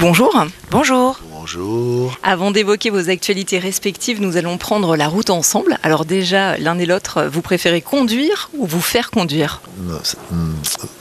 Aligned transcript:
Bonjour. 0.00 0.46
Bonjour. 0.70 1.20
Bonjour. 1.30 2.16
Avant 2.22 2.50
d'évoquer 2.50 2.90
vos 2.90 3.10
actualités 3.10 3.58
respectives, 3.58 4.20
nous 4.20 4.36
allons 4.36 4.56
prendre 4.58 4.96
la 4.96 5.08
route 5.08 5.30
ensemble. 5.30 5.78
Alors 5.82 6.04
déjà, 6.04 6.56
l'un 6.58 6.78
et 6.78 6.86
l'autre, 6.86 7.24
vous 7.30 7.42
préférez 7.42 7.80
conduire 7.82 8.50
ou 8.54 8.66
vous 8.66 8.80
faire 8.80 9.10
conduire? 9.10 9.60
Non, 9.82 9.98
c'est- 10.02 10.16
hmm, 10.30 10.54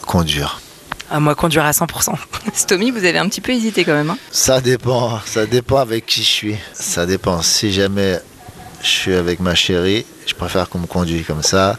Conduire. 0.05 0.59
À 1.11 1.19
moi, 1.19 1.33
conduire 1.35 1.65
à 1.65 1.71
100%. 1.71 2.13
Stomy, 2.53 2.91
vous 2.91 3.05
avez 3.05 3.17
un 3.17 3.27
petit 3.29 3.41
peu 3.41 3.51
hésité 3.53 3.83
quand 3.85 3.93
même. 3.93 4.09
hein? 4.11 4.17
Ça 4.31 4.59
dépend, 4.61 5.19
ça 5.25 5.45
dépend 5.45 5.77
avec 5.77 6.05
qui 6.05 6.21
je 6.21 6.27
suis. 6.27 6.55
Ça 6.73 7.05
dépend. 7.05 7.41
Si 7.41 7.71
jamais 7.71 8.19
je 8.83 8.87
suis 8.87 9.13
avec 9.15 9.39
ma 9.39 9.55
chérie, 9.55 10.05
je 10.27 10.33
préfère 10.33 10.69
qu'on 10.69 10.79
me 10.79 10.87
conduise 10.87 11.25
comme 11.25 11.43
ça. 11.43 11.77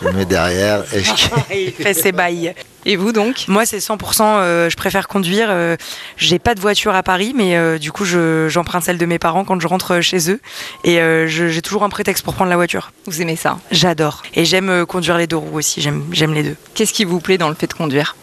Je 0.00 0.06
me 0.06 0.12
mets 0.12 0.24
derrière 0.26 0.82
et 0.94 1.02
je... 1.02 1.10
Il 1.54 1.72
fait 1.72 1.94
ses 1.94 2.12
bails. 2.12 2.54
Et 2.84 2.96
vous 2.96 3.12
donc 3.12 3.44
Moi, 3.48 3.64
c'est 3.66 3.78
100%. 3.78 4.22
euh, 4.22 4.70
je 4.70 4.76
préfère 4.76 5.08
conduire. 5.08 5.48
euh, 5.50 5.76
J'ai 6.16 6.38
pas 6.38 6.54
de 6.54 6.60
voiture 6.60 6.94
à 6.94 7.02
Paris, 7.02 7.32
mais 7.36 7.56
euh, 7.56 7.78
du 7.78 7.92
coup, 7.92 8.04
je- 8.04 8.48
j'emprunte 8.48 8.82
celle 8.84 8.98
de 8.98 9.06
mes 9.06 9.18
parents 9.18 9.44
quand 9.44 9.60
je 9.60 9.66
rentre 9.68 10.00
chez 10.00 10.30
eux. 10.30 10.40
Et 10.84 11.00
euh, 11.00 11.26
j'ai 11.28 11.62
toujours 11.62 11.84
un 11.84 11.88
prétexte 11.88 12.24
pour 12.24 12.34
prendre 12.34 12.50
la 12.50 12.56
voiture. 12.56 12.92
Vous 13.06 13.20
aimez 13.22 13.36
ça 13.36 13.58
J'adore. 13.70 14.22
Et 14.34 14.44
j'aime 14.44 14.68
euh, 14.70 14.84
conduire 14.86 15.18
les 15.18 15.26
deux 15.26 15.36
roues 15.36 15.58
aussi. 15.58 15.80
J'aime 15.80 16.04
j'aime 16.12 16.34
les 16.34 16.42
deux. 16.42 16.56
Qu'est-ce 16.74 16.92
qui 16.92 17.04
vous 17.04 17.20
plaît 17.20 17.38
dans 17.38 17.48
le 17.48 17.54
fait 17.54 17.66
de 17.66 17.74
conduire? 17.74 18.16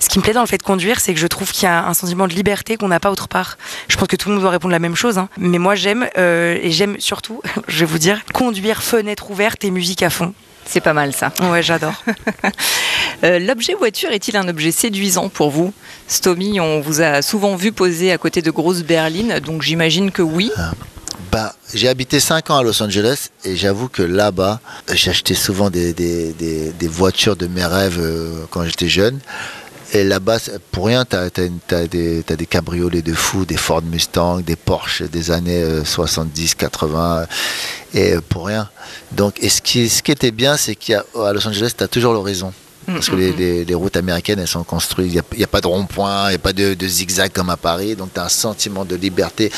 Ce 0.00 0.08
qui 0.08 0.18
me 0.18 0.22
plaît 0.22 0.32
dans 0.32 0.40
le 0.42 0.46
fait 0.46 0.56
de 0.58 0.62
conduire, 0.62 1.00
c'est 1.00 1.12
que 1.12 1.18
je 1.20 1.26
trouve 1.26 1.50
qu'il 1.50 1.64
y 1.64 1.66
a 1.66 1.86
un 1.86 1.92
sentiment 1.92 2.28
de 2.28 2.32
liberté 2.32 2.76
qu'on 2.76 2.88
n'a 2.88 3.00
pas 3.00 3.10
autre 3.10 3.26
part. 3.28 3.58
Je 3.88 3.96
pense 3.96 4.06
que 4.08 4.16
tout 4.16 4.28
le 4.28 4.36
monde 4.36 4.42
doit 4.42 4.52
répondre 4.52 4.72
la 4.72 4.78
même 4.78 4.94
chose, 4.94 5.18
hein. 5.18 5.28
mais 5.38 5.58
moi 5.58 5.74
j'aime 5.74 6.08
euh, 6.16 6.56
et 6.62 6.70
j'aime 6.70 6.96
surtout, 7.00 7.42
je 7.68 7.80
vais 7.80 7.84
vous 7.84 7.98
dire, 7.98 8.20
conduire 8.32 8.82
fenêtre 8.82 9.30
ouverte 9.30 9.64
et 9.64 9.70
musique 9.72 10.02
à 10.02 10.08
fond. 10.10 10.32
C'est 10.68 10.80
pas 10.80 10.92
mal 10.92 11.12
ça. 11.14 11.32
Ouais, 11.50 11.62
j'adore. 11.62 11.94
Euh, 13.24 13.38
L'objet 13.38 13.72
voiture 13.72 14.10
est-il 14.10 14.36
un 14.36 14.46
objet 14.46 14.70
séduisant 14.70 15.30
pour 15.30 15.48
vous? 15.50 15.72
Stomy, 16.06 16.60
on 16.60 16.82
vous 16.82 17.00
a 17.00 17.22
souvent 17.22 17.56
vu 17.56 17.72
poser 17.72 18.12
à 18.12 18.18
côté 18.18 18.42
de 18.42 18.50
grosses 18.50 18.82
berlines, 18.82 19.38
donc 19.40 19.62
j'imagine 19.62 20.10
que 20.10 20.20
oui. 20.20 20.50
Bah, 21.32 21.54
j'ai 21.72 21.88
habité 21.88 22.20
5 22.20 22.50
ans 22.50 22.58
à 22.58 22.62
Los 22.62 22.82
Angeles 22.82 23.28
et 23.44 23.56
j'avoue 23.56 23.88
que 23.88 24.02
là-bas, 24.02 24.60
acheté 24.88 25.32
souvent 25.34 25.70
des, 25.70 25.94
des- 25.94 26.34
des- 26.34 26.72
des 26.72 26.88
voitures 26.88 27.36
de 27.36 27.46
mes 27.46 27.64
rêves 27.64 27.98
euh, 27.98 28.44
quand 28.50 28.64
j'étais 28.66 28.88
jeune. 28.88 29.18
Et 29.92 30.02
là-bas, 30.02 30.38
pour 30.72 30.86
rien, 30.86 31.04
tu 31.04 31.16
as, 31.16 31.30
des, 31.86 32.46
cabriolets 32.48 33.02
de 33.02 33.14
fou, 33.14 33.44
des 33.44 33.56
Ford 33.56 33.82
Mustang, 33.82 34.40
des 34.40 34.56
Porsche 34.56 35.02
des 35.04 35.30
années 35.30 35.62
euh, 35.62 35.84
70, 35.84 36.54
80, 36.56 37.26
et 37.94 38.14
euh, 38.14 38.20
pour 38.28 38.46
rien. 38.46 38.68
Donc, 39.12 39.34
et 39.40 39.48
ce 39.48 39.62
qui, 39.62 39.88
ce 39.88 40.02
qui 40.02 40.10
était 40.10 40.32
bien, 40.32 40.56
c'est 40.56 40.74
qu'à 40.74 41.04
Los 41.14 41.46
Angeles, 41.46 41.72
tu 41.76 41.84
as 41.84 41.88
toujours 41.88 42.12
l'horizon. 42.12 42.52
Parce 42.86 43.08
que 43.08 43.16
les, 43.16 43.32
les- 43.32 43.64
les 43.64 43.74
routes 43.74 43.96
américaines, 43.96 44.38
elles 44.38 44.46
sont 44.46 44.62
construites, 44.62 45.12
il 45.12 45.38
n'y 45.38 45.44
a, 45.44 45.48
pas 45.48 45.60
de 45.60 45.66
rond-point, 45.66 46.26
il 46.26 46.30
n'y 46.30 46.34
a 46.36 46.38
pas 46.38 46.52
de, 46.52 46.74
de 46.74 46.86
zigzag 46.86 47.32
comme 47.32 47.50
à 47.50 47.56
Paris, 47.56 47.96
donc 47.96 48.12
tu 48.14 48.20
as 48.20 48.24
un 48.24 48.28
sentiment 48.28 48.84
de 48.84 48.94
liberté 48.94 49.50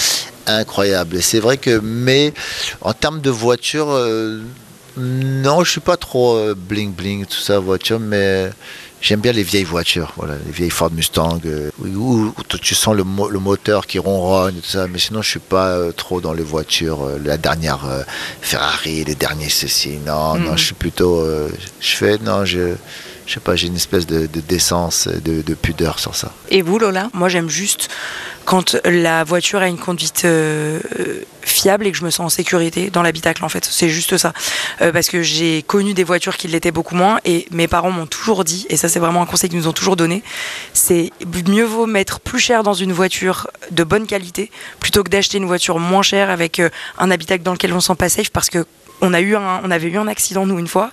incroyable. 0.47 1.17
Et 1.17 1.21
c'est 1.21 1.41
vrai 1.41 1.59
que, 1.59 1.79
mais 1.83 2.33
en 2.81 2.95
termes 2.95 3.21
de 3.21 3.29
voiture, 3.29 3.89
euh, 3.91 4.41
non, 4.97 5.63
je 5.63 5.71
suis 5.73 5.81
pas 5.81 5.99
trop 5.99 6.39
bling 6.55 6.93
bling, 6.95 7.27
tout 7.27 7.37
ça, 7.39 7.59
voiture, 7.59 8.01
mais 8.01 8.51
j'aime 9.01 9.21
bien 9.21 9.33
les 9.33 9.43
vieilles 9.43 9.65
voitures, 9.65 10.13
voilà, 10.17 10.35
les 10.45 10.53
vieilles 10.53 10.71
Ford 10.71 10.91
Mustang, 10.93 11.41
euh, 11.47 11.71
où, 11.83 12.33
tu 12.61 12.75
sens 12.75 12.95
le, 12.95 13.05
mo- 13.05 13.29
le 13.29 13.39
moteur 13.39 13.87
qui 13.87 13.99
ronronne, 13.99 14.57
et 14.57 14.61
tout 14.61 14.69
ça, 14.71 14.87
mais 14.89 14.99
sinon 14.99 15.23
je 15.23 15.31
suis 15.31 15.39
pas 15.41 15.69
euh, 15.69 15.93
trop 15.93 16.21
dans 16.21 16.33
les 16.33 16.43
voitures, 16.43 17.03
euh, 17.05 17.19
la 17.25 17.37
dernière 17.39 17.81
Ferrari, 18.41 19.05
les 19.05 19.15
derniers 19.15 19.49
ceci, 19.49 19.99
non, 20.07 20.35
non, 20.35 20.51
Mhm. 20.53 20.59
je 20.59 20.65
suis 20.65 20.75
plutôt, 20.75 21.25
je 21.81 21.97
fais, 21.97 22.19
non, 22.19 22.45
je, 22.45 22.75
je 23.29 23.35
sais 23.35 23.41
pas, 23.41 23.57
j'ai 23.57 23.67
une 23.67 23.77
espèce 23.77 24.07
de, 24.07 24.27
décence, 24.27 25.07
de, 25.07 25.43
de 25.43 25.55
pudeur 25.55 25.99
sur 25.99 26.15
ça. 26.15 26.33
Et 26.49 26.63
vous 26.63 26.79
Lola? 26.79 27.11
Moi, 27.13 27.29
j'aime 27.29 27.51
juste 27.51 27.91
quand 28.47 28.75
la 28.87 29.23
voiture 29.23 29.61
a 29.61 29.69
une 29.69 29.77
conduite 29.77 30.23
euh, 30.25 30.81
euh, 30.99 31.21
fiable 31.43 31.87
et 31.87 31.93
que 31.93 31.99
je 31.99 32.07
me 32.07 32.11
sens 32.11 32.21
en 32.21 32.29
sécurité 32.31 32.89
dans 32.89 33.03
l'habitacle, 33.03 33.45
en 33.45 33.51
fait. 33.51 33.69
C'est 33.71 33.91
juste 33.91 34.17
ça. 34.17 34.33
Euh, 34.81 34.93
parce 34.93 35.09
que 35.09 35.21
j'ai 35.21 35.63
connu 35.63 35.93
des 35.93 36.05
voitures 36.05 36.39
qui 36.39 36.49
l'étaient 36.49 36.71
beaucoup 36.71 36.95
moins 36.95 37.21
et 37.27 37.47
mes 37.51 37.69
parents 37.69 37.91
m'ont 37.91 38.07
toujours 38.07 38.45
dit, 38.45 38.65
et 38.71 38.79
ça, 38.79 38.89
c'est 38.89 38.99
vraiment 38.99 39.21
un 39.21 39.27
conseil 39.27 39.51
qu'ils 39.51 39.59
nous 39.59 39.69
ont 39.69 39.75
toujours 39.75 39.97
donné, 39.97 40.23
c'est 40.73 41.13
mieux 41.49 41.65
vaut 41.65 41.85
mettre 41.85 42.21
plus 42.21 42.39
cher 42.39 42.63
dans 42.63 42.73
une 42.73 42.95
voiture 42.95 43.49
de 43.71 43.85
bonne 43.85 44.07
qualité 44.07 44.51
plutôt 44.81 45.05
que 45.05 45.11
d'acheter 45.11 45.37
une 45.37 45.47
voiture 45.47 45.79
moins 45.79 46.03
chère 46.03 46.31
avec 46.31 46.63
un 46.99 47.11
habitacle 47.11 47.43
dans 47.43 47.53
lequel 47.53 47.75
on 47.75 47.81
sent 47.81 47.95
pas 47.95 48.09
safe 48.09 48.31
parce 48.31 48.49
que 48.49 48.65
on, 49.01 49.15
a 49.15 49.21
eu 49.21 49.37
un, 49.37 49.71
avait 49.71 49.89
eu 49.89 49.99
un 49.99 50.09
accident, 50.09 50.47
nous, 50.47 50.59
une 50.59 50.69
fois, 50.69 50.91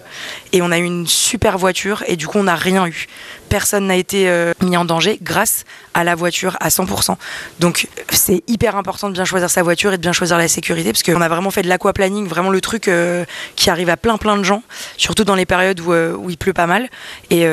et 0.52 0.62
on 0.62 0.72
a 0.72 0.78
eu 0.78 0.84
une 0.84 1.08
super 1.08 1.58
voiture, 1.58 2.04
et 2.08 2.16
du 2.16 2.28
coup, 2.28 2.38
on 2.38 2.44
n'a 2.44 2.56
rien 2.56 2.86
eu. 2.88 3.08
Personne 3.50 3.88
n'a 3.88 3.96
été 3.96 4.30
euh, 4.30 4.54
mis 4.62 4.76
en 4.78 4.86
danger 4.86 5.20
grâce 5.22 5.66
à 5.94 6.04
la 6.04 6.16
voiture 6.16 6.58
à 6.60 6.70
100%. 6.70 7.16
Donc, 7.60 7.88
c'est 8.10 8.44
hyper 8.48 8.76
important 8.76 9.10
de 9.10 9.14
bien 9.14 9.26
choisir 9.26 9.50
sa 9.50 9.64
voiture 9.64 9.94
et 9.94 9.98
de 9.98 10.02
bien 10.02 10.14
choisir 10.14 10.38
la 10.38 10.48
sécurité, 10.48 10.92
parce 10.92 11.04
qu'on 11.04 11.22
a 11.22 11.30
vraiment 11.30 11.52
fait 11.52 11.62
de 11.62 11.70
l'aquaplaning, 11.70 12.28
vraiment 12.28 12.50
le 12.50 12.62
truc 12.62 12.88
euh, 12.88 13.26
qui 13.56 13.70
arrive 13.70 13.90
à 13.90 13.98
plein 13.98 14.18
plein 14.18 14.38
de 14.38 14.44
gens, 14.44 14.64
surtout 14.98 15.24
dans 15.24 15.36
les 15.36 15.46
périodes 15.46 15.80
où, 15.80 15.94
euh, 15.94 16.18
il 16.30 16.38
pleut 16.38 16.54
pas 16.54 16.68
mal, 16.68 16.90
et, 17.30 17.46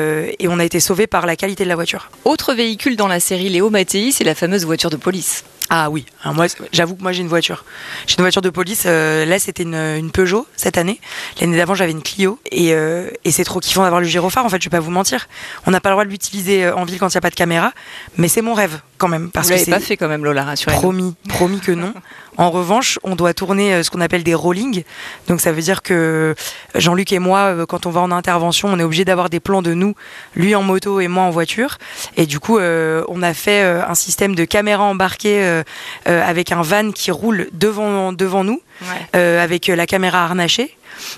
on 0.47 0.59
a 0.59 0.65
été 0.65 0.79
sauvé 0.79 1.07
par 1.07 1.25
la 1.25 1.35
qualité 1.35 1.63
de 1.63 1.69
la 1.69 1.75
voiture. 1.75 2.11
Autre 2.25 2.53
véhicule 2.53 2.95
dans 2.95 3.07
la 3.07 3.19
série 3.19 3.49
Léo 3.49 3.71
Mattei, 3.71 4.11
c'est 4.11 4.23
la 4.23 4.35
fameuse 4.35 4.65
voiture 4.65 4.91
de 4.91 4.97
police. 4.97 5.43
Ah 5.75 5.89
oui, 5.89 6.05
Alors 6.21 6.35
moi 6.35 6.45
j'avoue 6.71 6.95
que 6.95 7.01
moi 7.01 7.13
j'ai 7.13 7.21
une 7.23 7.27
voiture. 7.27 7.65
J'ai 8.05 8.13
une 8.19 8.23
voiture 8.23 8.43
de 8.43 8.51
police. 8.51 8.83
euh, 8.85 9.25
là 9.25 9.39
c'était 9.39 9.63
une, 9.63 9.73
une 9.73 10.11
Peugeot 10.11 10.45
cette 10.55 10.77
année. 10.77 11.01
L'année 11.41 11.57
d'avant 11.57 11.73
j'avais 11.73 11.89
une 11.93 12.03
Clio 12.03 12.39
et, 12.51 12.75
euh, 12.75 13.09
et 13.25 13.31
c'est 13.31 13.43
trop 13.43 13.59
kiffant 13.59 13.81
d'avoir 13.81 13.99
le 13.99 14.05
gyrophare. 14.05 14.45
En 14.45 14.49
fait 14.49 14.61
je 14.61 14.69
vais 14.69 14.77
pas 14.77 14.79
vous 14.79 14.91
mentir. 14.91 15.27
On 15.65 15.71
n'a 15.71 15.81
pas 15.81 15.89
le 15.89 15.93
droit 15.95 16.05
de 16.05 16.11
l'utiliser 16.11 16.65
euh, 16.65 16.75
en 16.75 16.85
ville 16.85 16.99
quand 16.99 17.07
il 17.11 17.17
n'y 17.17 17.17
a 17.17 17.21
pas 17.21 17.31
de 17.31 17.35
caméra, 17.35 17.71
mais 18.17 18.27
c'est 18.27 18.43
mon 18.43 18.53
rêve 18.53 18.81
quand 18.99 19.07
même 19.07 19.31
parce 19.31 19.47
vous 19.47 19.49
que 19.49 19.53
l'avez 19.55 19.65
c'est 19.65 19.71
pas 19.71 19.79
fait 19.79 19.97
quand 19.97 20.07
même 20.07 20.23
Lola, 20.23 20.43
rassurez-nous. 20.43 20.79
promis, 20.79 21.15
promis 21.27 21.59
que 21.59 21.71
non. 21.71 21.91
En 22.37 22.49
revanche, 22.51 22.97
on 23.03 23.15
doit 23.15 23.33
tourner 23.33 23.73
euh, 23.73 23.83
ce 23.83 23.91
qu'on 23.91 24.01
appelle 24.01 24.23
des 24.23 24.33
rollings. 24.33 24.83
Donc 25.27 25.39
ça 25.41 25.51
veut 25.51 25.61
dire 25.61 25.81
que 25.81 26.35
Jean-Luc 26.75 27.11
et 27.11 27.19
moi, 27.19 27.39
euh, 27.39 27.65
quand 27.65 27.85
on 27.85 27.89
va 27.91 28.01
en 28.01 28.11
intervention, 28.11 28.69
on 28.69 28.79
est 28.79 28.83
obligé 28.83 29.05
d'avoir 29.05 29.29
des 29.29 29.39
plans 29.39 29.61
de 29.61 29.73
nous, 29.73 29.95
lui 30.35 30.55
en 30.55 30.63
moto 30.63 30.99
et 30.99 31.07
moi 31.07 31.23
en 31.23 31.29
voiture. 31.29 31.77
Et 32.17 32.25
du 32.25 32.39
coup, 32.39 32.57
euh, 32.57 33.03
on 33.07 33.21
a 33.21 33.33
fait 33.33 33.61
euh, 33.63 33.81
un 33.87 33.95
système 33.95 34.35
de 34.35 34.45
caméra 34.45 34.83
embarquée 34.83 35.43
euh, 35.43 35.63
euh, 36.07 36.23
avec 36.27 36.51
un 36.51 36.61
van 36.61 36.91
qui 36.91 37.11
roule 37.11 37.49
devant, 37.53 38.13
devant 38.13 38.43
nous, 38.43 38.61
Ouais. 38.81 38.87
euh, 39.15 39.43
avec 39.43 39.69
euh, 39.69 39.75
la 39.75 39.85
caméra 39.85 40.23
harnachée. 40.23 40.75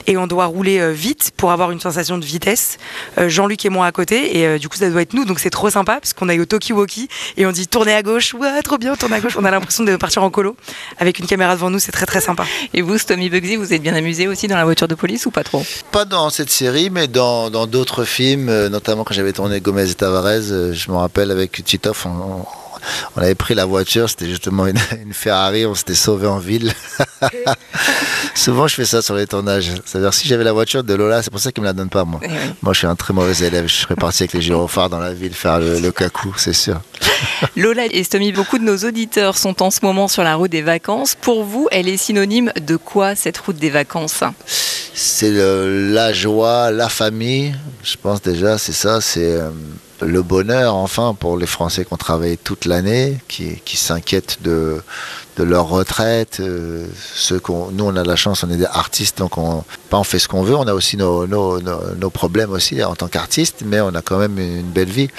Et 0.07 0.17
on 0.17 0.27
doit 0.27 0.45
rouler 0.45 0.79
euh, 0.79 0.91
vite 0.91 1.31
pour 1.37 1.51
avoir 1.51 1.71
une 1.71 1.79
sensation 1.79 2.17
de 2.17 2.25
vitesse. 2.25 2.77
Euh, 3.17 3.29
Jean-Luc 3.29 3.65
et 3.65 3.69
moi 3.69 3.85
à 3.85 3.91
côté. 3.91 4.37
Et 4.39 4.45
euh, 4.47 4.57
du 4.57 4.69
coup, 4.69 4.77
ça 4.77 4.89
doit 4.89 5.01
être 5.01 5.13
nous. 5.13 5.25
Donc 5.25 5.39
c'est 5.39 5.49
trop 5.49 5.69
sympa 5.69 5.93
parce 5.99 6.13
qu'on 6.13 6.29
a 6.29 6.33
eu 6.33 6.41
au 6.41 6.45
Tokiwoki 6.45 7.07
et 7.37 7.45
on 7.45 7.51
dit 7.51 7.67
tournez 7.67 7.93
à 7.93 8.03
gauche. 8.03 8.33
Ouais, 8.33 8.61
trop 8.61 8.77
bien, 8.77 8.95
tournez 8.95 9.15
à 9.15 9.19
gauche. 9.19 9.35
On 9.37 9.45
a 9.45 9.51
l'impression 9.51 9.83
de 9.83 9.95
partir 9.95 10.23
en 10.23 10.29
colo 10.29 10.55
avec 10.97 11.19
une 11.19 11.25
caméra 11.27 11.55
devant 11.55 11.69
nous. 11.69 11.79
C'est 11.79 11.91
très 11.91 12.05
très 12.05 12.21
sympa. 12.21 12.45
Et 12.73 12.81
vous, 12.81 12.97
Stomy 12.97 13.29
Bugsy, 13.29 13.55
vous 13.55 13.73
êtes 13.73 13.81
bien 13.81 13.95
amusé 13.95 14.27
aussi 14.27 14.47
dans 14.47 14.57
la 14.57 14.65
voiture 14.65 14.87
de 14.87 14.95
police 14.95 15.25
ou 15.25 15.31
pas 15.31 15.43
trop? 15.43 15.63
Pas 15.91 16.05
dans 16.05 16.29
cette 16.29 16.49
série, 16.49 16.89
mais 16.89 17.07
dans 17.07 17.49
dans 17.49 17.67
d'autres 17.67 18.03
films, 18.05 18.67
notamment 18.67 19.03
quand 19.03 19.13
j'avais 19.13 19.33
tourné 19.33 19.61
Gomez 19.61 19.89
et 19.89 19.93
Tavares, 19.93 20.41
je 20.73 20.91
me 20.91 20.95
rappelle 20.97 21.31
avec 21.31 21.63
Titoff, 21.63 22.05
on, 22.05 22.09
on- 22.09 22.45
on 23.15 23.21
avait 23.21 23.35
pris 23.35 23.55
la 23.55 23.65
voiture, 23.65 24.09
c'était 24.09 24.27
justement 24.27 24.67
une, 24.67 24.79
une 25.03 25.13
Ferrari, 25.13 25.65
on 25.65 25.75
s'était 25.75 25.95
sauvé 25.95 26.27
en 26.27 26.39
ville. 26.39 26.73
Souvent, 28.35 28.67
je 28.67 28.75
fais 28.75 28.85
ça 28.85 29.01
sur 29.01 29.15
les 29.15 29.27
tournages. 29.27 29.71
C'est-à-dire, 29.85 30.13
si 30.13 30.27
j'avais 30.27 30.43
la 30.43 30.51
voiture 30.53 30.83
de 30.83 30.93
Lola, 30.93 31.23
c'est 31.23 31.31
pour 31.31 31.39
ça 31.39 31.51
qu'il 31.51 31.61
me 31.61 31.67
la 31.67 31.73
donne 31.73 31.89
pas, 31.89 32.03
moi. 32.03 32.19
Eh 32.23 32.27
oui. 32.27 32.33
Moi, 32.61 32.73
je 32.73 32.79
suis 32.79 32.87
un 32.87 32.95
très 32.95 33.13
mauvais 33.13 33.45
élève. 33.45 33.67
Je 33.67 33.75
serais 33.75 33.95
parti 33.95 34.23
avec 34.23 34.33
les 34.33 34.41
gyrophares 34.41 34.89
dans 34.89 34.99
la 34.99 35.13
ville 35.13 35.33
faire 35.33 35.59
le, 35.59 35.79
le 35.79 35.91
cacou, 35.91 36.33
c'est 36.37 36.53
sûr. 36.53 36.81
Lola 37.55 37.85
et 37.89 38.03
Stomy, 38.03 38.31
beaucoup 38.31 38.57
de 38.57 38.63
nos 38.63 38.77
auditeurs 38.77 39.37
sont 39.37 39.61
en 39.63 39.71
ce 39.71 39.79
moment 39.83 40.07
sur 40.07 40.23
la 40.23 40.35
route 40.35 40.51
des 40.51 40.61
vacances. 40.61 41.15
Pour 41.15 41.43
vous, 41.43 41.67
elle 41.71 41.87
est 41.87 41.97
synonyme 41.97 42.51
de 42.59 42.75
quoi 42.75 43.15
cette 43.15 43.37
route 43.37 43.57
des 43.57 43.69
vacances? 43.69 44.23
C'est 44.93 45.31
la 45.31 46.13
joie, 46.13 46.71
la 46.71 46.89
famille. 46.89 47.55
Je 47.83 47.95
pense 48.01 48.21
déjà, 48.21 48.57
c'est 48.57 48.73
ça. 48.73 49.01
C'est 49.01 49.33
euh, 49.33 49.49
le 50.01 50.21
bonheur, 50.21 50.75
enfin, 50.75 51.15
pour 51.17 51.37
les 51.37 51.45
Français 51.45 51.85
qui 51.85 51.93
ont 51.93 51.97
travaillé 51.97 52.35
toute 52.37 52.65
l'année, 52.65 53.17
qui, 53.27 53.61
qui 53.63 53.77
s'inquiètent 53.77 54.39
de, 54.43 54.81
de 55.37 55.43
leur 55.43 55.69
retraite. 55.69 56.39
euh, 56.41 56.85
ceux 57.13 57.39
qu'on, 57.39 57.71
nous, 57.71 57.85
on 57.85 57.95
a 57.95 58.03
la 58.03 58.15
chance, 58.17 58.43
on 58.43 58.49
est 58.51 58.57
des 58.57 58.65
artistes, 58.65 59.17
donc 59.19 59.37
on, 59.37 59.63
pas 59.89 59.97
on 59.97 60.03
fait 60.03 60.19
ce 60.19 60.27
qu'on 60.27 60.43
veut. 60.43 60.55
On 60.55 60.67
a 60.67 60.73
aussi 60.73 60.97
nos, 60.97 61.25
nos, 61.27 61.61
nos, 61.61 61.95
nos 61.95 62.09
problèmes 62.09 62.51
aussi 62.51 62.83
en 62.83 62.95
tant 62.95 63.07
qu'artiste, 63.07 63.63
mais 63.65 63.79
on 63.79 63.95
a 63.95 64.01
quand 64.01 64.17
même 64.17 64.37
une 64.37 64.63
belle 64.71 64.89
vie. 64.89 65.09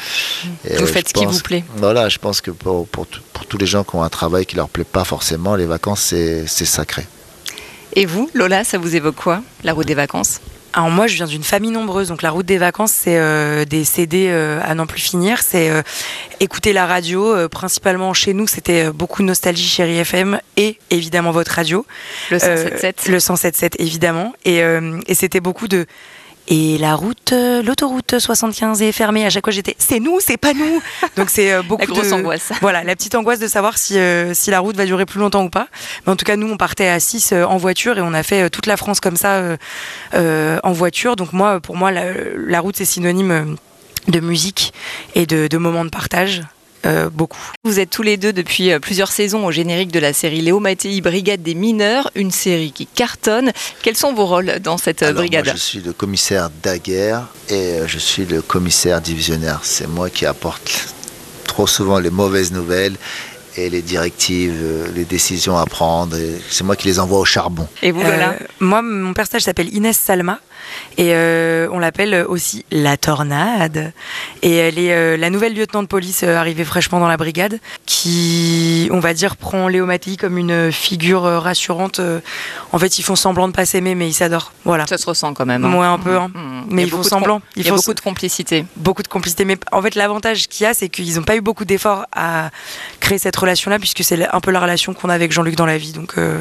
Et, 0.69 0.77
Vous 0.77 0.87
faites 0.87 1.09
ce 1.09 1.15
qui 1.15 1.25
vous 1.25 1.41
plaît. 1.41 1.65
Voilà, 1.77 2.09
je 2.09 2.19
pense 2.19 2.41
que 2.43 2.51
pour, 2.51 2.87
pour 2.87 3.07
tous 3.49 3.59
les 3.59 3.67
gens 3.67 3.83
qui 3.83 3.97
ont 3.97 4.03
un 4.03 4.11
travail 4.11 4.45
qui 4.45 4.57
leur 4.57 4.69
plaît 4.69 4.85
pas 4.85 5.05
forcément, 5.05 5.57
les 5.57 5.67
vacances, 5.67 6.01
c'est, 6.03 6.47
c'est 6.47 6.67
sacré. 6.67 7.07
Et 7.95 8.05
vous, 8.05 8.29
Lola, 8.35 8.63
ça 8.63 8.77
vous 8.77 8.95
évoque 8.95 9.17
quoi, 9.17 9.41
la 9.65 9.73
route 9.73 9.87
des 9.87 9.95
vacances? 9.95 10.41
Alors 10.77 10.91
moi, 10.91 11.07
je 11.07 11.15
viens 11.15 11.25
d'une 11.25 11.43
famille 11.43 11.71
nombreuse, 11.71 12.09
donc 12.09 12.21
la 12.21 12.29
route 12.31 12.45
des 12.45 12.59
vacances, 12.59 12.93
c'est 12.93 13.17
euh, 13.17 13.65
des 13.65 13.83
CD 13.85 14.27
euh, 14.29 14.61
à 14.63 14.75
n'en 14.75 14.87
plus 14.87 15.01
finir, 15.01 15.41
c'est 15.41 15.71
euh, 15.71 15.81
écouter 16.39 16.75
la 16.75 16.85
radio, 16.85 17.35
euh, 17.35 17.49
principalement 17.49 18.13
chez 18.13 18.35
nous, 18.35 18.47
c'était 18.47 18.89
euh, 18.89 18.93
beaucoup 18.93 19.23
de 19.23 19.27
nostalgie 19.27 19.67
chérie 19.67 19.97
FM 19.97 20.39
et 20.59 20.79
évidemment 20.91 21.31
votre 21.31 21.53
radio. 21.53 21.87
Le 22.31 22.37
Euh, 22.37 22.57
177 22.57 23.09
le 23.09 23.21
177 23.21 23.77
évidemment, 23.81 24.35
et, 24.45 24.63
euh, 24.63 25.01
et 25.07 25.15
c'était 25.15 25.41
beaucoup 25.41 25.67
de 25.67 25.87
Et 26.49 26.79
la 26.79 26.95
route, 26.95 27.33
euh, 27.33 27.63
l'autoroute 27.63 28.19
75 28.19 28.81
est 28.83 28.93
fermée. 28.93 29.27
À 29.27 29.31
chaque 29.31 29.45
fois, 29.45 29.53
j'étais, 29.53 29.75
c'est 29.79 29.99
nous, 29.99 30.21
c'est 30.21 30.37
pas 30.37 30.55
nous. 30.55 30.81
Donc 31.17 31.29
c'est 31.29 31.53
euh, 31.53 31.63
beaucoup 31.69 31.81
La 31.81 31.87
grosse 31.87 32.09
de 32.09 32.13
angoisse. 32.15 32.53
voilà, 32.61 32.85
la 32.85 32.95
petite 32.95 33.15
angoisse 33.17 33.41
de 33.41 33.49
savoir 33.49 33.79
si 33.79 33.99
euh, 33.99 34.33
si 34.33 34.51
la 34.51 34.61
route 34.61 34.77
va 34.77 34.87
durer 34.87 35.07
plus 35.07 35.19
longtemps 35.19 35.45
ou 35.45 35.51
pas. 35.51 35.67
Mais 36.07 36.13
en 36.13 36.17
tout 36.17 36.25
cas, 36.25 36.37
nous, 36.37 36.49
on 36.49 36.57
partait 36.57 36.89
à 36.89 37.01
6 37.01 37.33
en 37.33 37.57
voiture 37.57 37.99
et 37.99 38.01
on 38.01 38.15
a 38.15 38.23
fait 38.23 38.43
euh, 38.43 38.49
toute 38.49 38.67
la 38.67 38.77
France 38.77 39.01
comme 39.01 39.17
ça 39.17 39.57
en 40.15 40.73
voiture. 40.73 41.17
Donc 41.17 41.33
moi, 41.33 41.61
pour 41.61 41.77
moi, 41.77 41.91
la, 41.91 42.05
la 42.37 42.61
route 42.61 42.77
c'est 42.77 42.85
synonyme 42.85 43.57
de 44.09 44.21
musique 44.21 44.73
et 45.15 45.27
de, 45.27 45.49
de 45.49 45.59
moments 45.59 45.85
de 45.85 45.91
partage. 45.91 46.43
Euh, 46.87 47.11
beaucoup. 47.11 47.39
Vous 47.65 47.81
êtes 47.81 47.91
tous 47.91 48.03
les 48.03 48.17
deux 48.17 48.33
depuis 48.33 48.71
euh, 48.71 48.79
plusieurs 48.79 49.11
saisons 49.11 49.45
au 49.45 49.51
générique 49.51 49.91
de 49.91 49.99
la 49.99 50.13
série 50.13 50.41
Léo 50.41 50.61
Mattei, 50.61 51.01
Brigade 51.01 51.43
des 51.43 51.55
mineurs, 51.55 52.11
une 52.15 52.31
série 52.31 52.71
qui 52.71 52.87
cartonne. 52.87 53.51
Quels 53.83 53.97
sont 53.97 54.15
vos 54.15 54.27
rôles 54.27 54.61
dans 54.61 54.79
cette 54.79 55.03
euh, 55.03 55.09
Alors, 55.09 55.23
brigade? 55.23 55.47
moi, 55.47 55.55
je 55.55 55.61
suis 55.61 55.81
le 55.81 55.93
commissaire 55.93 56.49
Daguerre 56.63 57.27
et 57.49 57.81
je 57.87 57.99
suis 57.99 58.25
le 58.25 58.41
commissaire 58.41 59.01
divisionnaire. 59.01 59.61
C'est 59.65 59.89
moi 59.89 60.11
qui 60.11 60.27
apporte 60.27 60.95
trop 61.47 61.67
souvent 61.67 61.99
les 61.99 62.11
mauvaises 62.11 62.53
nouvelles 62.53 62.97
et 63.57 63.71
les 63.71 63.83
directives, 63.83 64.59
euh, 64.63 64.87
les 64.95 65.05
décisions 65.05 65.57
à 65.59 65.67
prendre. 65.67 66.17
C'est 66.51 66.65
moi 66.65 66.77
qui 66.77 66.87
les 66.89 66.99
envoie 67.01 67.19
au 67.19 67.25
charbon. 67.25 67.67
Et 67.83 67.91
vous, 67.93 68.01
Lola 68.03 68.31
Euh, 68.41 68.45
moi, 68.61 68.83
mon 68.83 69.13
personnage 69.15 69.43
s'appelle 69.43 69.73
Inès 69.75 69.97
Salma 69.99 70.39
et 70.99 71.15
euh, 71.15 71.69
on 71.73 71.79
l'appelle 71.79 72.25
aussi 72.29 72.65
la 72.71 72.97
tornade. 72.97 73.93
Et 74.43 74.55
elle 74.57 74.79
est 74.79 74.93
euh, 74.93 75.17
la 75.17 75.31
nouvelle 75.31 75.55
lieutenant 75.55 75.83
de 75.83 75.89
police 75.89 76.23
euh, 76.25 76.37
arrivée 76.37 76.65
fraîchement 76.65 76.99
dans 77.01 77.09
la 77.09 77.17
brigade 77.17 77.59
qui, 77.87 78.89
on 78.93 79.01
va 79.01 79.15
dire, 79.15 79.37
prend 79.37 79.69
Léo 79.69 79.87
Mattei 79.87 80.17
comme 80.17 80.39
une 80.39 80.71
figure 80.73 81.25
euh, 81.25 81.39
rassurante. 81.39 82.01
Euh, 82.01 82.21
En 82.73 82.79
fait, 82.79 82.99
ils 82.99 83.03
font 83.03 83.17
semblant 83.17 83.49
de 83.49 83.53
pas 83.53 83.65
s'aimer, 83.65 83.95
mais 83.95 84.09
ils 84.09 84.13
s'adorent. 84.15 84.53
Voilà. 84.65 84.87
Ça 84.87 84.99
se 84.99 85.07
ressent 85.07 85.33
quand 85.35 85.47
même. 85.47 85.65
hein. 85.65 85.73
Ouais, 85.79 85.87
un 85.87 85.99
peu, 85.99 86.17
hein. 86.17 86.29
Mmh. 86.35 86.63
Mais 86.71 86.75
Il 86.75 86.79
y 86.79 86.83
a 86.83 86.87
ils 86.87 86.91
font 86.91 87.03
semblant. 87.03 87.41
Il 87.57 87.63
y 87.63 87.65
Ils 87.65 87.69
a 87.69 87.71
font 87.71 87.77
beaucoup 87.77 87.95
de 87.95 88.01
complicité. 88.01 88.65
beaucoup 88.77 89.03
de 89.03 89.09
complicité. 89.09 89.45
Mais 89.45 89.57
en 89.73 89.81
fait, 89.83 89.95
l'avantage 89.95 90.49
qu'il 90.49 90.65
y 90.65 90.67
a, 90.67 90.75
c'est 90.75 90.89
qu'ils 90.89 91.17
n'ont 91.17 91.23
pas 91.23 91.37
eu 91.37 91.41
beaucoup 91.41 91.65
d'efforts 91.65 92.07
à 92.13 92.51
créer 93.01 93.19
cette 93.19 93.37
puisque 93.79 94.03
c'est 94.03 94.27
un 94.29 94.41
peu 94.41 94.51
la 94.51 94.61
relation 94.61 94.95
qu'on 94.95 95.09
a 95.09 95.15
avec 95.15 95.33
Jean-Luc 95.33 95.57
dans 95.57 95.67
la 95.67 95.79
vie. 95.79 95.93
Euh, 96.19 96.39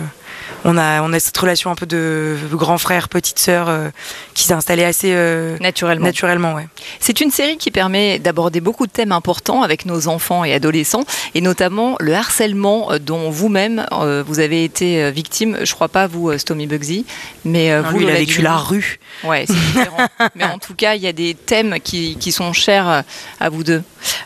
on, 0.63 0.77
a, 0.77 1.01
on 1.01 1.13
a 1.13 1.19
cette 1.19 1.37
relation 1.37 1.71
un 1.71 1.75
peu 1.75 1.85
de 1.85 2.37
grand 2.51 2.77
frère, 2.77 3.09
petite 3.09 3.39
sœur, 3.39 3.69
euh, 3.69 3.89
qui 4.33 4.43
s'est 4.43 4.53
installée 4.53 4.83
assez 4.83 5.11
euh, 5.13 5.57
Naturellement. 5.59 6.05
naturellement. 6.05 6.53
Ouais. 6.53 6.67
C'est 6.99 7.21
une 7.21 7.31
série 7.31 7.57
qui 7.57 7.71
permet 7.71 8.19
d'aborder 8.19 8.61
beaucoup 8.61 8.87
de 8.87 8.91
thèmes 8.91 9.11
importants 9.11 9.63
avec 9.63 9.85
nos 9.85 10.07
enfants 10.07 10.43
et 10.43 10.53
adolescents, 10.53 11.03
et 11.33 11.41
notamment 11.41 11.95
le 11.99 12.13
harcèlement 12.15 12.91
euh, 12.91 12.99
dont 12.99 13.29
vous-même 13.29 13.85
euh, 13.91 14.23
vous 14.25 14.39
avez 14.39 14.63
été 14.63 15.11
victime. 15.11 15.57
Je 15.63 15.73
crois 15.73 15.87
pas 15.89 16.07
vous, 16.07 16.37
Stomy 16.37 16.67
Bugsy, 16.67 17.05
mais 17.43 17.75
Non, 17.81 17.89
vous, 17.89 17.97
lui, 17.99 18.05
il 18.05 18.09
a 18.11 18.15
vécu 18.15 18.41
la 18.41 18.57
rue. 18.57 18.99
Ouais, 19.23 19.45
c'est 19.47 19.53
différent. 19.73 20.07
mais 20.35 20.45
en 20.45 20.57
tout 20.59 20.75
cas, 20.75 20.95
il 20.95 21.01
y 21.01 21.07
a 21.07 21.13
des 21.13 21.33
thèmes 21.33 21.79
qui, 21.83 22.17
qui 22.17 22.31
sont 22.31 22.53
chers 22.53 23.03
à 23.39 23.49
vous 23.49 23.63
deux. 23.63 23.83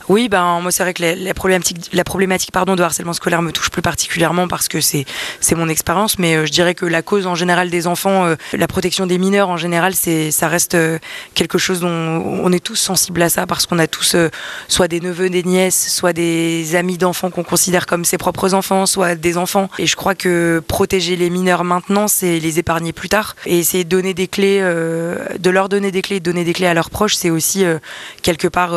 Oui, 0.09 0.27
ben 0.29 0.59
moi 0.61 0.71
c'est 0.71 0.83
vrai 0.83 0.93
que 0.93 1.01
la, 1.01 1.15
la 1.15 1.33
problématique, 1.33 1.89
la 1.93 2.03
problématique 2.03 2.51
pardon 2.51 2.75
de 2.75 2.83
harcèlement 2.83 3.13
scolaire 3.13 3.41
me 3.41 3.51
touche 3.51 3.69
plus 3.69 3.81
particulièrement 3.81 4.47
parce 4.47 4.67
que 4.67 4.81
c'est 4.81 5.05
c'est 5.39 5.55
mon 5.55 5.69
expérience, 5.69 5.89
mais 6.17 6.35
euh, 6.35 6.45
je 6.45 6.51
dirais 6.51 6.75
que 6.75 6.85
la 6.85 7.01
cause 7.01 7.27
en 7.27 7.35
général 7.35 7.69
des 7.69 7.87
enfants, 7.87 8.25
euh, 8.25 8.35
la 8.53 8.67
protection 8.67 9.05
des 9.05 9.17
mineurs 9.17 9.49
en 9.49 9.57
général, 9.57 9.93
c'est 9.95 10.31
ça 10.31 10.47
reste 10.47 10.75
euh, 10.75 10.99
quelque 11.33 11.57
chose 11.57 11.81
dont 11.81 11.89
on 11.89 12.51
est 12.51 12.63
tous 12.63 12.75
sensibles 12.75 13.21
à 13.21 13.29
ça 13.29 13.45
parce 13.45 13.65
qu'on 13.65 13.79
a 13.79 13.87
tous 13.87 14.15
soit 14.67 14.87
des 14.87 14.99
neveux, 15.01 15.29
des 15.29 15.43
nièces, 15.43 15.93
soit 15.93 16.13
des 16.13 16.75
amis 16.75 16.97
d'enfants 16.97 17.29
qu'on 17.29 17.43
considère 17.43 17.85
comme 17.85 18.05
ses 18.05 18.17
propres 18.17 18.53
enfants, 18.53 18.85
soit 18.85 19.15
des 19.15 19.37
enfants. 19.37 19.69
Et 19.77 19.87
je 19.87 19.95
crois 19.95 20.15
que 20.15 20.61
protéger 20.67 21.15
les 21.15 21.29
mineurs 21.29 21.63
maintenant, 21.63 22.07
c'est 22.07 22.39
les 22.39 22.59
épargner 22.59 22.93
plus 22.93 23.09
tard 23.09 23.35
et 23.45 23.59
essayer 23.59 23.83
de 23.83 23.89
donner 23.89 24.13
des 24.13 24.27
clés, 24.27 24.59
de 24.61 25.49
leur 25.49 25.69
donner 25.69 25.91
des 25.91 26.01
clés, 26.01 26.19
donner 26.19 26.43
des 26.43 26.53
clés 26.53 26.67
à 26.67 26.73
leurs 26.73 26.89
proches, 26.89 27.15
c'est 27.15 27.29
aussi 27.29 27.65
quelque 28.21 28.47
part 28.47 28.75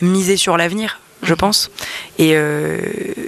miser 0.00 0.36
sur 0.36 0.56
l'avenir, 0.56 1.00
je 1.22 1.34
pense. 1.34 1.70
Et, 2.18 2.32
euh, 2.34 2.80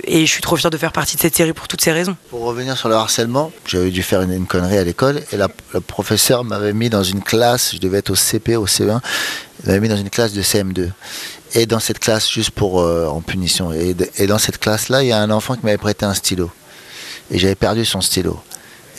et 0.05 0.27
je 0.27 0.31
suis 0.31 0.43
trop 0.43 0.57
fière 0.57 0.71
de 0.71 0.77
faire 0.77 0.93
partie 0.93 1.17
de 1.17 1.21
cette 1.21 1.37
série 1.37 1.53
pour 1.53 1.69
toutes 1.69 1.81
ces 1.81 1.93
raisons. 1.93 2.17
Pour 2.31 2.43
revenir 2.43 2.77
sur 2.77 2.89
le 2.89 2.95
harcèlement, 2.95 3.53
j'avais 3.67 3.91
dû 3.91 4.03
faire 4.03 4.23
une, 4.23 4.47
connerie 4.47 4.79
à 4.79 4.85
l'école 4.85 5.23
et 5.33 5.37
la, 5.37 5.49
le 5.75 5.81
professeur 5.81 6.45
m'avait 6.45 6.73
mis 6.73 6.91
dans 6.91 7.03
une 7.03 7.23
classe, 7.23 7.75
je 7.75 7.79
devais 7.79 7.99
être 7.99 8.11
au 8.11 8.15
CP, 8.15 8.57
au 8.57 8.67
CE1, 8.67 9.01
il 9.63 9.67
m'avait 9.67 9.81
mis 9.81 9.89
dans 9.89 9.97
une 9.97 10.11
classe 10.11 10.33
de 10.33 10.43
CM2. 10.43 10.91
Et 11.55 11.67
dans 11.67 11.81
cette 11.81 11.99
classe, 11.99 12.31
juste 12.31 12.53
pour 12.53 12.81
euh, 12.81 13.07
en 13.07 13.21
punition, 13.21 13.73
et, 13.73 13.97
et 14.17 14.27
dans 14.27 14.39
cette 14.39 14.59
classe-là, 14.59 15.03
il 15.03 15.09
y 15.09 15.13
a 15.13 15.19
un 15.19 15.31
enfant 15.31 15.57
qui 15.57 15.65
m'avait 15.65 15.79
prêté 15.79 16.07
un 16.07 16.15
stylo. 16.15 16.51
Et 17.33 17.39
j'avais 17.39 17.57
perdu 17.57 17.85
son 17.85 18.01
stylo. 18.01 18.41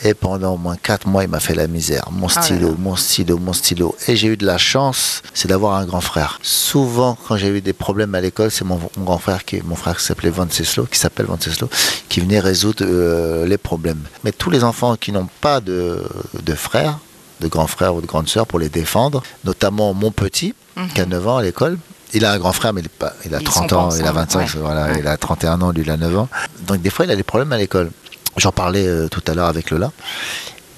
Et 0.04 0.14
pendant 0.14 0.54
au 0.54 0.56
moins 0.56 0.76
4 0.76 1.06
mois, 1.06 1.22
il 1.22 1.30
m'a 1.30 1.38
fait 1.38 1.54
la 1.54 1.68
misère. 1.68 2.08
Mon 2.10 2.26
Ah 2.34 2.42
stylo, 2.42 2.74
mon 2.78 2.96
stylo, 2.96 3.38
mon 3.38 3.52
stylo. 3.52 3.96
Et 4.08 4.16
j'ai 4.16 4.28
eu 4.28 4.36
de 4.36 4.44
la 4.44 4.58
chance, 4.58 5.22
c'est 5.32 5.46
d'avoir 5.48 5.76
un 5.76 5.84
grand 5.84 6.00
frère. 6.00 6.38
Souvent, 6.42 7.16
quand 7.28 7.36
j'ai 7.36 7.48
eu 7.48 7.60
des 7.60 7.72
problèmes 7.72 8.14
à 8.16 8.20
l'école, 8.20 8.50
c'est 8.50 8.64
mon, 8.64 8.80
mon 8.96 9.04
grand 9.04 9.18
frère, 9.18 9.44
qui, 9.44 9.60
mon 9.64 9.76
frère 9.76 9.96
qui 9.96 10.04
s'appelait 10.04 10.30
Venceslo, 10.30 10.86
qui 10.86 10.98
s'appelle 10.98 11.26
Venceslo, 11.26 11.68
qui 12.08 12.20
venait 12.20 12.40
résoudre 12.40 12.84
euh, 12.84 13.46
les 13.46 13.58
problèmes. 13.58 14.02
Mais 14.24 14.32
tous 14.32 14.50
les 14.50 14.64
enfants 14.64 14.96
qui 14.96 15.12
n'ont 15.12 15.28
pas 15.40 15.60
de, 15.60 16.02
de 16.42 16.54
frère, 16.54 16.98
de 17.40 17.46
grand 17.48 17.66
frère 17.68 17.94
ou 17.94 18.00
de 18.00 18.06
grande 18.06 18.28
sœur 18.28 18.46
pour 18.46 18.58
les 18.58 18.68
défendre, 18.68 19.22
notamment 19.44 19.94
mon 19.94 20.10
petit, 20.10 20.54
qui 20.94 21.00
a 21.00 21.06
9 21.06 21.28
ans 21.28 21.36
à 21.36 21.42
l'école, 21.42 21.78
il 22.14 22.24
a 22.24 22.32
un 22.32 22.38
grand 22.38 22.52
frère, 22.52 22.72
mais 22.72 22.82
il, 23.24 23.34
a 23.34 23.38
Ils 23.40 23.44
30 23.44 23.54
sont 23.62 23.66
pas 23.68 23.76
ans, 23.82 23.90
il 23.90 24.00
a 24.02 24.10
ensemble, 24.12 24.16
25, 24.16 24.40
ouais. 24.40 24.46
voilà, 24.60 24.84
Ouais. 24.92 24.98
il 24.98 25.06
a 25.06 25.16
31 25.16 25.60
ans, 25.62 25.70
lui 25.70 25.82
il 25.82 25.90
a 25.90 25.96
9 25.96 26.18
ans. 26.18 26.28
Donc 26.66 26.80
des 26.82 26.90
fois, 26.90 27.04
il 27.04 27.10
a 27.10 27.16
des 27.16 27.22
problèmes 27.22 27.52
à 27.52 27.56
l'école. 27.58 27.90
J'en 28.36 28.52
parlais 28.52 28.86
euh, 28.86 29.08
tout 29.08 29.22
à 29.26 29.34
l'heure 29.34 29.48
avec 29.48 29.70
Lola. 29.70 29.92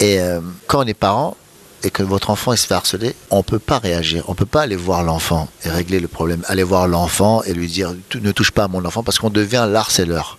Et 0.01 0.21
euh, 0.21 0.41
quand 0.67 0.85
on 0.85 0.87
est 0.87 0.95
parent 0.95 1.37
et 1.85 1.91
que 1.91 2.03
votre 2.03 2.31
enfant 2.31 2.53
il 2.53 2.59
se 2.59 2.67
fait 2.67 2.75
harceler, 2.75 3.15
on 3.31 3.43
peut 3.43 3.59
pas 3.59 3.79
réagir. 3.79 4.25
On 4.29 4.35
peut 4.35 4.47
pas 4.47 4.63
aller 4.63 4.77
voir 4.77 5.03
l'enfant 5.03 5.49
et 5.65 5.69
régler 5.69 6.01
le 6.01 6.09
problème. 6.09 6.43
Aller 6.47 6.63
voir 6.63 6.89
l'enfant 6.89 7.43
et 7.45 7.53
lui 7.53 7.69
dire 7.69 7.95
ne 8.15 8.33
touche 8.33 8.51
pas 8.51 8.65
à 8.65 8.69
mon 8.69 8.85
enfant 8.85 9.03
parce 9.03 9.19
qu'on 9.19 9.31
devient 9.31 9.67
l'harceleur. 9.71 10.39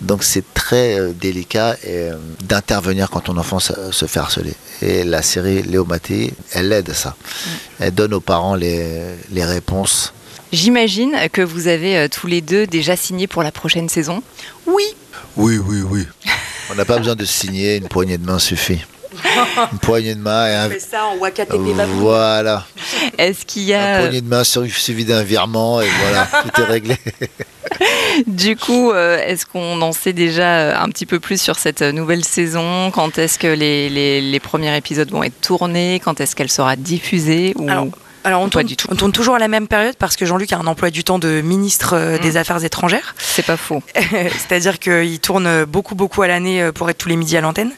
Donc 0.00 0.22
c'est 0.22 0.44
très 0.54 0.98
euh, 0.98 1.12
délicat 1.12 1.76
euh, 1.86 2.16
d'intervenir 2.44 3.10
quand 3.10 3.20
ton 3.20 3.36
enfant 3.36 3.58
se, 3.58 3.72
se 3.90 4.06
fait 4.06 4.20
harceler. 4.20 4.54
Et 4.80 5.04
la 5.04 5.22
série 5.22 5.62
Léo 5.62 5.84
Mattei, 5.84 6.32
elle 6.52 6.72
aide 6.72 6.90
à 6.90 6.94
ça. 6.94 7.16
Elle 7.80 7.94
donne 7.94 8.14
aux 8.14 8.20
parents 8.20 8.54
les, 8.54 9.02
les 9.30 9.44
réponses. 9.44 10.12
J'imagine 10.52 11.14
que 11.30 11.42
vous 11.42 11.66
avez 11.66 11.98
euh, 11.98 12.08
tous 12.08 12.26
les 12.26 12.40
deux 12.40 12.66
déjà 12.66 12.96
signé 12.96 13.26
pour 13.26 13.42
la 13.42 13.52
prochaine 13.52 13.88
saison. 13.88 14.22
Oui, 14.66 14.84
Oui, 15.38 15.56
oui, 15.58 15.82
oui. 15.88 16.04
On 16.70 16.74
n'a 16.74 16.84
pas 16.84 16.98
besoin 16.98 17.14
de 17.14 17.24
signer, 17.24 17.76
une 17.76 17.88
poignée 17.88 18.18
de 18.18 18.26
main 18.26 18.38
suffit. 18.38 18.80
Une 19.72 19.78
poignée 19.78 20.14
de 20.14 20.20
main 20.20 20.46
et 20.48 20.54
un... 20.54 20.68
ça 20.80 21.06
en 21.06 21.16
Voilà. 21.86 22.66
Est-ce 23.16 23.46
qu'il 23.46 23.62
y 23.62 23.72
a, 23.72 24.00
poignée 24.00 24.20
de 24.20 24.28
main 24.28 24.44
sur- 24.44 24.66
suivi 24.66 25.04
d'un 25.04 25.22
virement 25.22 25.80
et 25.80 25.88
voilà, 26.02 26.28
tout 26.54 26.60
est 26.60 26.64
réglé. 26.64 26.96
du 28.26 28.56
coup, 28.56 28.90
euh, 28.90 29.18
est-ce 29.24 29.46
qu'on 29.46 29.80
en 29.80 29.92
sait 29.92 30.12
déjà 30.12 30.58
euh, 30.58 30.74
un 30.78 30.88
petit 30.88 31.06
peu 31.06 31.20
plus 31.20 31.40
sur 31.40 31.56
cette 31.56 31.82
euh, 31.82 31.92
nouvelle 31.92 32.24
saison? 32.24 32.90
Quand 32.90 33.16
est-ce 33.18 33.38
que 33.38 33.46
les, 33.46 33.88
les- 33.88 34.20
les 34.20 34.40
premiers 34.40 34.76
épisodes 34.76 35.10
vont 35.10 35.22
être 35.22 35.40
tournés? 35.40 36.00
Quand 36.04 36.20
est-ce 36.20 36.36
qu'elle 36.36 36.50
sera 36.50 36.76
diffusée 36.76 37.54
ou... 37.56 37.68
Alors, 37.68 37.86
alors 38.24 38.42
on, 38.42 38.48
tourne, 38.48 38.66
du 38.66 38.76
tout. 38.76 38.88
on 38.90 38.96
tourne 38.96 39.12
toujours 39.12 39.34
à 39.34 39.38
la 39.38 39.48
même 39.48 39.68
période 39.68 39.96
parce 39.98 40.16
que 40.16 40.26
Jean-Luc 40.26 40.52
a 40.52 40.58
un 40.58 40.66
emploi 40.66 40.90
du 40.90 41.04
temps 41.04 41.18
de 41.18 41.40
ministre 41.40 41.94
euh, 41.94 42.18
Mm. 42.18 42.22
des 42.22 42.36
Affaires 42.36 42.64
étrangères. 42.64 43.14
C'est 43.18 43.44
pas 43.44 43.56
faux. 43.56 43.82
C'est-à-dire 43.94 44.78
qu'il 44.78 45.18
tourne 45.20 45.64
beaucoup, 45.64 45.94
beaucoup 45.94 46.22
à 46.22 46.28
l'année 46.28 46.62
euh, 46.62 46.72
pour 46.72 46.88
être 46.90 46.98
tous 46.98 47.08
les 47.08 47.16
midis 47.16 47.36
à 47.36 47.40
l'antenne. 47.40 47.72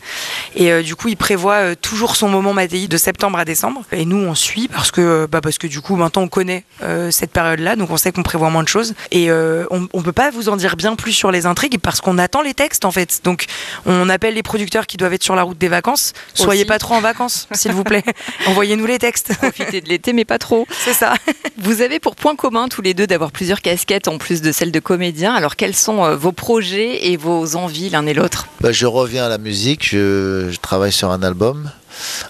Et 0.57 0.73
euh, 0.73 0.83
du 0.83 0.97
coup, 0.97 1.09
il 1.09 1.17
prévoit 1.17 1.77
toujours 1.77 2.17
son 2.17 2.29
moment 2.29 2.53
Mattei 2.53 2.89
de 2.89 2.97
septembre 2.97 3.39
à 3.39 3.45
décembre. 3.45 3.83
Et 3.93 4.05
nous, 4.05 4.17
on 4.17 4.35
suit 4.35 4.69
parce 4.69 4.91
que, 4.91 5.27
bah, 5.27 5.41
parce 5.41 5.59
que 5.59 5.67
du 5.67 5.81
coup, 5.81 5.97
maintenant, 5.97 6.23
on 6.23 6.29
connaît 6.29 6.65
euh, 6.83 7.11
cette 7.11 7.31
période-là. 7.33 7.77
Donc, 7.77 7.91
on 7.91 7.97
sait 7.97 8.13
qu'on 8.13 8.23
prévoit 8.23 8.51
moins 8.51 8.63
de 8.63 8.69
choses. 8.69 8.95
Et 9.11 9.31
euh, 9.31 9.67
on 9.71 9.81
ne 9.81 10.03
peut 10.03 10.13
pas 10.13 10.31
vous 10.31 10.49
en 10.49 10.57
dire 10.57 10.77
bien 10.77 10.97
plus 10.97 11.13
sur 11.13 11.31
les 11.31 11.47
intrigues 11.47 11.79
parce 11.79 12.01
qu'on 12.01 12.19
attend 12.19 12.43
les 12.43 12.55
textes, 12.55 12.85
en 12.85 12.91
fait. 12.91 13.21
Donc, 13.25 13.47
on 13.87 14.09
appelle 14.09 14.35
les 14.35 14.43
producteurs 14.43 14.87
qui 14.87 14.97
doivent 14.97 15.15
être 15.15 15.23
sur 15.23 15.37
la 15.37 15.43
route 15.43 15.59
des 15.59 15.69
vacances. 15.69 16.13
Soyez 16.35 16.63
Aussi. 16.63 16.69
pas 16.69 16.79
trop 16.79 16.95
en 16.95 17.01
vacances, 17.01 17.49
s'il 17.53 17.73
vous 17.73 17.85
plaît. 17.85 18.05
Envoyez-nous 18.47 18.87
les 18.87 18.99
textes. 18.99 19.35
Profiter 19.37 19.81
de 19.81 19.89
l'été, 19.89 20.13
mais 20.13 20.25
pas 20.31 20.39
trop. 20.39 20.65
C'est 20.85 20.93
ça. 20.93 21.15
Vous 21.59 21.83
avez 21.83 21.99
pour 21.99 22.15
point 22.15 22.37
commun 22.37 22.69
tous 22.69 22.83
les 22.83 22.95
deux 22.95 23.09
d'avoir 23.09 23.33
plusieurs 23.33 23.61
casquettes 23.61 24.07
en 24.07 24.17
plus 24.17 24.43
de 24.43 24.53
celle 24.53 24.71
de 24.71 24.79
comédien. 24.79 25.35
Alors, 25.35 25.57
quels 25.57 25.75
sont 25.75 26.05
euh, 26.05 26.15
vos 26.15 26.31
projets 26.31 27.11
et 27.11 27.17
vos 27.17 27.57
envies 27.57 27.91
l'un 27.91 28.07
et 28.07 28.15
l'autre? 28.15 28.47
Bah, 28.61 28.71
je 28.71 28.87
reviens 28.87 29.25
à 29.25 29.29
la 29.29 29.39
musique, 29.39 29.85
je, 29.85 30.49
je 30.53 30.57
travaille 30.61 30.93
sur 30.93 31.11
un 31.11 31.25
album. 31.25 31.73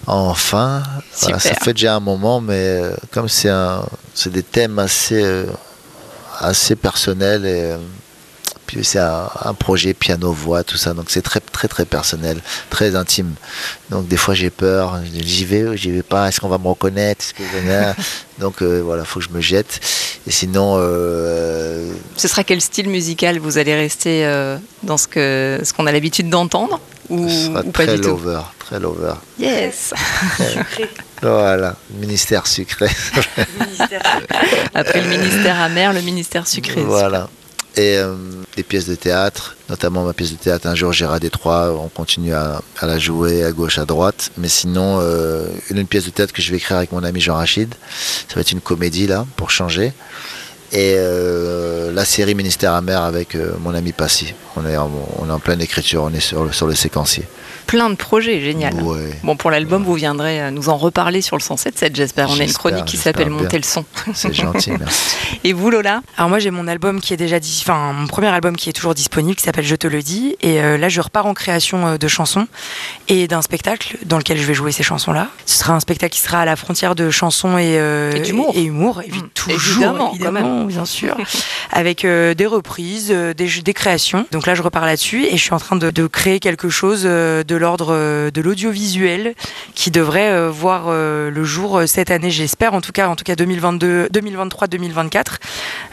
Enfin, 0.07 0.81
Voilà, 1.21 1.37
ça 1.37 1.53
fait 1.53 1.73
déjà 1.73 1.95
un 1.95 1.99
moment, 1.99 2.41
mais 2.41 2.81
euh, 2.81 2.95
comme 3.11 3.29
c'est 3.29 3.49
un, 3.49 3.85
c'est 4.15 4.31
des 4.31 4.41
thèmes 4.41 4.79
assez, 4.79 5.23
euh, 5.23 5.45
assez 6.39 6.75
personnels 6.75 7.45
et 7.45 7.75
c'est 8.83 8.99
un, 8.99 9.29
un 9.43 9.53
projet 9.53 9.93
piano 9.93 10.31
voix 10.31 10.63
tout 10.63 10.77
ça, 10.77 10.93
donc 10.93 11.05
c'est 11.09 11.21
très 11.21 11.39
très 11.39 11.67
très 11.67 11.85
personnel, 11.85 12.39
très 12.69 12.95
intime. 12.95 13.33
Donc 13.89 14.07
des 14.07 14.17
fois 14.17 14.33
j'ai 14.33 14.49
peur, 14.49 14.99
j'y 15.13 15.45
vais 15.45 15.75
j'y 15.77 15.91
vais 15.91 16.03
pas, 16.03 16.27
est-ce 16.29 16.39
qu'on 16.39 16.49
va 16.49 16.57
me 16.57 16.67
reconnaître, 16.67 17.25
que 17.33 17.43
donc 18.39 18.61
euh, 18.61 18.81
voilà, 18.83 19.05
faut 19.05 19.19
que 19.19 19.25
je 19.25 19.31
me 19.31 19.41
jette. 19.41 19.79
Et 20.27 20.31
sinon, 20.31 20.75
euh, 20.77 21.91
Ce 22.15 22.27
sera 22.27 22.43
quel 22.43 22.61
style 22.61 22.89
musical 22.89 23.39
Vous 23.39 23.57
allez 23.57 23.75
rester 23.75 24.25
euh, 24.25 24.57
dans 24.83 24.97
ce 24.97 25.07
que 25.07 25.59
ce 25.63 25.73
qu'on 25.73 25.87
a 25.87 25.91
l'habitude 25.91 26.29
d'entendre 26.29 26.79
ou, 27.09 27.27
ou 27.27 27.71
pas 27.71 27.85
très 27.85 27.95
du 27.95 28.01
tout? 28.01 28.19
très 28.59 28.79
lover. 28.79 29.13
Yes 29.39 29.93
Voilà, 31.21 31.75
ministère 31.99 32.47
sucré. 32.47 32.87
Après 34.73 35.01
le 35.01 35.07
ministère 35.09 35.59
amer, 35.59 35.93
le 35.93 36.01
ministère 36.01 36.47
sucré. 36.47 36.81
Voilà. 36.81 37.29
Et 37.77 37.97
euh, 37.97 38.15
des 38.57 38.63
pièces 38.63 38.87
de 38.87 38.95
théâtre, 38.95 39.55
notamment 39.69 40.03
ma 40.03 40.11
pièce 40.11 40.31
de 40.31 40.35
théâtre 40.35 40.67
Un 40.67 40.75
jour 40.75 40.91
j'irai 40.91 41.15
à 41.15 41.19
Détroit, 41.19 41.73
on 41.81 41.87
continue 41.87 42.33
à, 42.33 42.61
à, 42.79 42.85
la 42.85 42.99
jouer 42.99 43.45
à 43.45 43.53
gauche, 43.53 43.77
à 43.77 43.85
droite. 43.85 44.31
Mais 44.37 44.49
sinon, 44.49 44.99
euh, 45.01 45.47
une, 45.69 45.77
une, 45.77 45.87
pièce 45.87 46.03
de 46.03 46.09
théâtre 46.09 46.33
que 46.33 46.41
je 46.41 46.51
vais 46.51 46.57
écrire 46.57 46.77
avec 46.77 46.91
mon 46.91 47.03
ami 47.03 47.21
Jean 47.21 47.35
Rachid, 47.35 47.73
ça 48.27 48.35
va 48.35 48.41
être 48.41 48.51
une 48.51 48.59
comédie 48.59 49.07
là, 49.07 49.25
pour 49.37 49.51
changer. 49.51 49.93
Et 50.73 50.95
euh, 50.97 51.91
la 51.91 52.05
série 52.05 52.33
Ministère 52.33 52.73
amer 52.73 53.01
avec 53.01 53.35
euh, 53.35 53.53
mon 53.59 53.73
ami 53.73 53.91
Passy. 53.91 54.33
On 54.55 54.65
est, 54.65 54.77
en, 54.77 54.89
on 55.19 55.27
est 55.27 55.31
en 55.31 55.39
pleine 55.39 55.61
écriture, 55.61 56.03
on 56.03 56.13
est 56.13 56.21
sur 56.21 56.45
le, 56.45 56.51
sur 56.51 56.67
le 56.67 56.75
séquencier 56.75 57.25
plein 57.67 57.89
de 57.89 57.95
projets, 57.95 58.41
génial. 58.41 58.73
Ouais. 58.81 59.17
Bon, 59.23 59.35
pour 59.35 59.51
l'album, 59.51 59.83
vous 59.83 59.93
viendrez 59.93 60.41
euh, 60.41 60.51
nous 60.51 60.69
en 60.69 60.77
reparler 60.77 61.21
sur 61.21 61.37
le 61.37 61.41
107.7, 61.41 61.95
j'espère. 61.95 62.29
On 62.29 62.39
a 62.39 62.43
une 62.43 62.53
chronique 62.53 62.85
qui 62.85 62.97
s'appelle 62.97 63.29
Monter 63.29 63.57
le 63.57 63.63
son. 63.63 63.85
C'est 64.13 64.33
gentil, 64.33 64.71
merci. 64.79 65.15
Et 65.43 65.53
vous, 65.53 65.69
Lola? 65.69 66.01
Alors 66.17 66.29
moi, 66.29 66.39
j'ai 66.39 66.51
mon 66.51 66.67
album 66.67 67.01
qui 67.01 67.13
est 67.13 67.17
déjà, 67.17 67.37
enfin 67.61 67.93
mon 67.93 68.07
premier 68.07 68.27
album 68.27 68.55
qui 68.55 68.69
est 68.69 68.73
toujours 68.73 68.93
disponible, 68.93 69.35
qui 69.35 69.43
s'appelle 69.43 69.65
Je 69.65 69.75
te 69.75 69.87
le 69.87 70.01
dis. 70.01 70.35
Et 70.41 70.61
euh, 70.61 70.77
là, 70.77 70.89
je 70.89 71.01
repars 71.01 71.25
en 71.25 71.33
création 71.33 71.87
euh, 71.87 71.97
de 71.97 72.07
chansons 72.07 72.47
et 73.07 73.27
d'un 73.27 73.41
spectacle 73.41 73.97
dans 74.05 74.17
lequel 74.17 74.37
je 74.37 74.45
vais 74.45 74.53
jouer 74.53 74.71
ces 74.71 74.83
chansons-là. 74.83 75.27
Ce 75.45 75.57
sera 75.57 75.73
un 75.73 75.79
spectacle 75.79 76.13
qui 76.13 76.21
sera 76.21 76.41
à 76.41 76.45
la 76.45 76.55
frontière 76.55 76.95
de 76.95 77.09
chansons 77.09 77.57
et, 77.57 77.77
euh, 77.79 78.11
et 78.13 78.29
humour. 78.29 78.51
Et, 78.55 78.63
humour, 78.63 78.99
mmh. 78.99 79.29
toujours, 79.33 79.53
évidemment, 79.55 80.13
évidemment 80.13 80.63
bien 80.65 80.85
sûr, 80.85 81.17
avec 81.71 82.05
des 82.05 82.45
reprises, 82.45 83.09
des, 83.09 83.33
des, 83.33 83.73
créations. 83.73 84.25
Donc 84.31 84.45
là, 84.45 84.55
je 84.55 84.61
repars 84.61 84.85
là-dessus 84.85 85.25
et 85.25 85.37
je 85.37 85.41
suis 85.41 85.53
en 85.53 85.59
train 85.59 85.75
de, 85.75 85.89
de 85.89 86.07
créer 86.07 86.39
quelque 86.39 86.69
chose 86.69 87.03
de 87.03 87.50
l'ordre 87.55 88.29
de 88.31 88.41
l'audiovisuel 88.41 89.35
qui 89.75 89.91
devrait 89.91 90.31
euh, 90.31 90.49
voir 90.49 90.85
euh, 90.87 91.29
le 91.29 91.43
jour 91.43 91.81
cette 91.85 92.11
année, 92.11 92.31
j'espère, 92.31 92.73
en 92.73 92.81
tout 92.81 92.91
cas, 92.91 93.07
en 93.07 93.15
tout 93.15 93.23
cas 93.23 93.35
2022, 93.35 94.09
2023, 94.11 94.67
2024. 94.67 95.39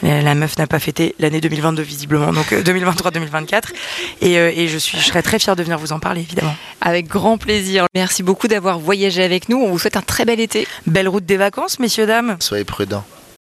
La 0.02 0.34
meuf 0.34 0.58
n'a 0.58 0.66
pas 0.66 0.78
fêté 0.78 1.14
l'année 1.18 1.40
2022 1.40 1.82
visiblement, 1.82 2.32
donc 2.32 2.54
2023, 2.54 3.10
2024. 3.10 3.72
Et, 4.20 4.34
et, 4.34 4.68
je 4.68 4.78
suis, 4.78 4.98
je 4.98 5.04
serais 5.04 5.22
très 5.22 5.38
fière 5.38 5.56
de 5.56 5.62
venir 5.62 5.78
vous 5.78 5.92
en 5.92 5.98
parler, 5.98 6.20
évidemment. 6.20 6.54
Avec 6.80 7.08
grand 7.08 7.38
plaisir. 7.38 7.86
Merci 7.94 8.22
beaucoup 8.22 8.48
d'avoir 8.48 8.78
voyagé 8.78 9.22
avec 9.22 9.48
nous. 9.48 9.58
On 9.58 9.70
vous 9.70 9.78
souhaite 9.78 9.96
un 9.96 10.02
très 10.02 10.24
bel 10.24 10.40
été. 10.40 10.66
Belle 10.86 11.08
route 11.08 11.26
des 11.26 11.36
vacances, 11.36 11.78
messieurs 11.78 12.06
dames. 12.06 12.36
Soyez 12.40 12.64
prudents. 12.64 13.04